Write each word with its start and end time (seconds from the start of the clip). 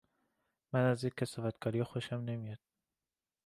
من 0.73 0.85
از 0.91 1.03
این 1.03 1.13
کثافت 1.17 1.59
کاریا 1.59 1.83
خوشم 1.83 2.15
نمیاد 2.21 2.59